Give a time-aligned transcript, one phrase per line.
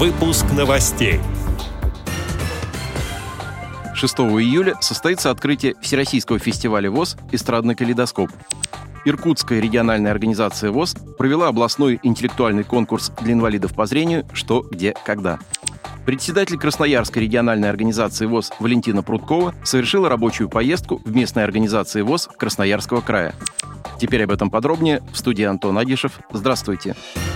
[0.00, 1.20] Выпуск новостей.
[3.94, 8.30] 6 июля состоится открытие Всероссийского фестиваля ВОЗ «Эстрадный калейдоскоп».
[9.04, 15.38] Иркутская региональная организация ВОЗ провела областной интеллектуальный конкурс для инвалидов по зрению «Что, где, когда».
[16.06, 23.02] Председатель Красноярской региональной организации ВОЗ Валентина Прудкова совершила рабочую поездку в местной организации ВОЗ Красноярского
[23.02, 23.34] края.
[24.00, 26.20] Теперь об этом подробнее в студии Антон Агишев.
[26.32, 26.94] Здравствуйте.
[26.94, 27.29] Здравствуйте.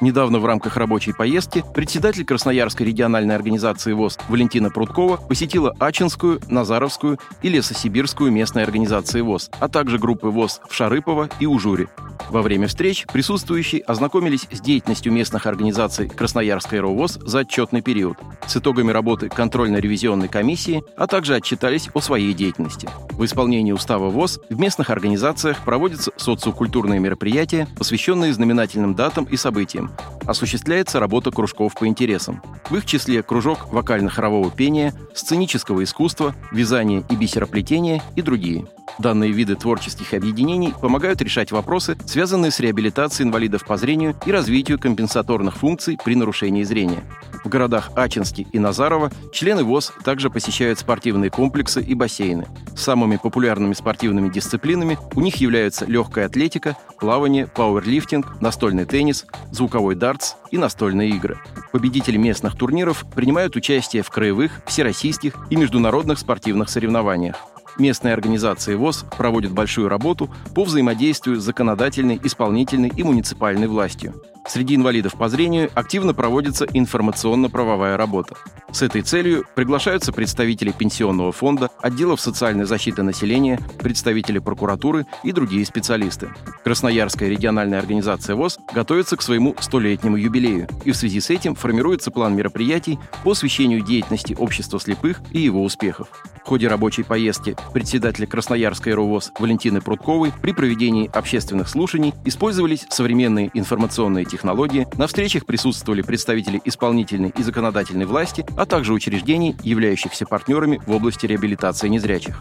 [0.00, 7.18] Недавно в рамках рабочей поездки председатель Красноярской региональной организации ВОЗ Валентина Прудкова посетила Ачинскую, Назаровскую
[7.42, 11.88] и Лесосибирскую местные организации ВОЗ, а также группы ВОЗ в Шарыпово и Ужуре.
[12.28, 18.56] Во время встреч присутствующие ознакомились с деятельностью местных организаций Красноярской РОВОЗ за отчетный период, с
[18.56, 22.88] итогами работы контрольно-ревизионной комиссии, а также отчитались о своей деятельности.
[23.12, 29.90] В исполнении устава ВОЗ в местных организациях проводятся социокультурные мероприятия, посвященные знаменательным датам и событиям.
[30.26, 32.42] Осуществляется работа кружков по интересам.
[32.68, 38.66] В их числе кружок вокально-хорового пения, сценического искусства, вязания и бисероплетения и другие.
[38.98, 44.78] Данные виды творческих объединений помогают решать вопросы, связанные с реабилитацией инвалидов по зрению и развитию
[44.78, 47.04] компенсаторных функций при нарушении зрения.
[47.44, 52.46] В городах Ачинске и Назарово члены ВОЗ также посещают спортивные комплексы и бассейны.
[52.74, 60.34] Самыми популярными спортивными дисциплинами у них являются легкая атлетика, плавание, пауэрлифтинг, настольный теннис, звуковой дартс
[60.50, 61.38] и настольные игры.
[61.70, 67.36] Победители местных турниров принимают участие в краевых, всероссийских и международных спортивных соревнованиях.
[67.78, 74.14] Местные организации ВОЗ проводят большую работу по взаимодействию с законодательной, исполнительной и муниципальной властью.
[74.48, 78.36] Среди инвалидов по зрению активно проводится информационно-правовая работа.
[78.70, 85.66] С этой целью приглашаются представители Пенсионного фонда, отделов социальной защиты населения, представители прокуратуры и другие
[85.66, 86.28] специалисты.
[86.62, 92.10] Красноярская региональная организация ВОЗ готовится к своему столетнему юбилею, и в связи с этим формируется
[92.10, 96.08] план мероприятий по освещению деятельности общества слепых и его успехов.
[96.46, 103.50] В ходе рабочей поездки председателя Красноярской РОВОЗ Валентины Прудковой при проведении общественных слушаний использовались современные
[103.52, 110.80] информационные технологии, на встречах присутствовали представители исполнительной и законодательной власти, а также учреждений, являющихся партнерами
[110.86, 112.40] в области реабилитации незрячих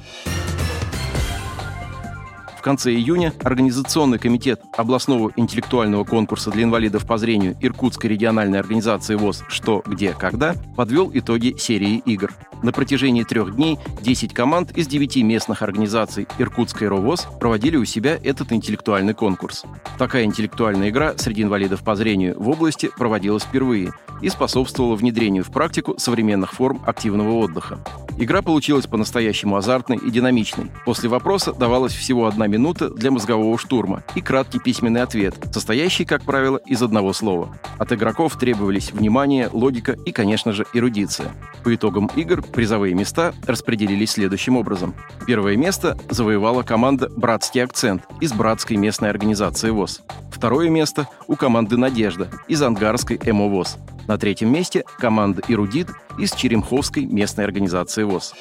[2.65, 9.43] конце июня Организационный комитет областного интеллектуального конкурса для инвалидов по зрению Иркутской региональной организации ВОЗ
[9.49, 12.33] «Что, где, когда» подвел итоги серии игр.
[12.63, 18.17] На протяжении трех дней 10 команд из 9 местных организаций Иркутской РОВОЗ проводили у себя
[18.23, 19.63] этот интеллектуальный конкурс.
[19.99, 23.91] Такая интеллектуальная игра среди инвалидов по зрению в области проводилась впервые
[24.23, 27.77] и способствовала внедрению в практику современных форм активного отдыха.
[28.17, 30.71] Игра получилась по-настоящему азартной и динамичной.
[30.85, 36.23] После вопроса давалась всего одна минута для мозгового штурма и краткий письменный ответ, состоящий, как
[36.23, 37.57] правило, из одного слова.
[37.77, 41.33] От игроков требовались внимание, логика и, конечно же, эрудиция.
[41.63, 44.95] По итогам игр призовые места распределились следующим образом.
[45.27, 50.03] Первое место завоевала команда «Братский акцент» из братской местной организации ВОЗ.
[50.31, 53.77] Второе место у команды «Надежда» из ангарской ЭМО ВОЗ.
[54.07, 58.33] На третьем месте команда «Эрудит» из Черемховской местной организации ВОЗ.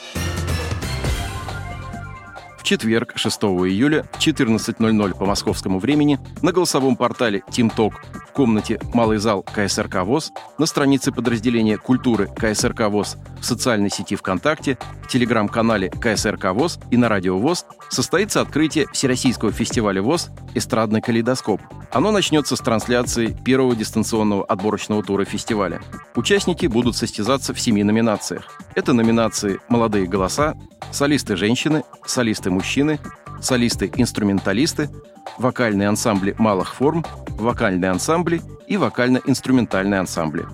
[2.59, 9.19] В четверг, 6 июля, 14.00 по московскому времени, на голосовом портале TeamTalk в комнате «Малый
[9.19, 15.89] зал КСРК ВОЗ», на странице подразделения культуры КСРК ВОЗ, в социальной сети ВКонтакте, в телеграм-канале
[15.89, 21.61] КСРК ВОЗ и на радио ВОЗ состоится открытие Всероссийского фестиваля ВОЗ «Эстрадный калейдоскоп»,
[21.93, 25.81] оно начнется с трансляции первого дистанционного отборочного тура фестиваля.
[26.17, 28.61] Участники будут состязаться в семи номинациях.
[28.75, 30.55] Это номинации «Молодые голоса»,
[30.91, 32.99] «Солисты женщины», «Солисты мужчины»,
[33.41, 34.91] «Солисты-инструменталисты»,
[35.39, 37.05] «Вокальные ансамбли малых форм»,
[37.39, 40.47] «Вокальные ансамбли» и «Вокально-инструментальные ансамбли».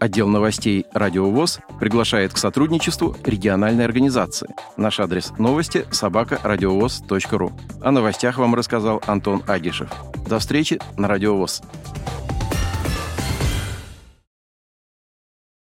[0.00, 4.48] Отдел новостей «Радиовоз» приглашает к сотрудничеству региональной организации.
[4.76, 7.52] Наш адрес новости– собакарадиовоз.ру.
[7.82, 9.90] О новостях вам рассказал Антон Агишев.
[10.28, 11.62] До встречи на Радиовоз.